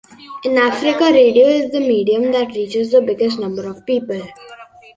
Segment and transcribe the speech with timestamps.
[0.45, 4.19] In Africa, radio is the medium that reaches the biggest number of people.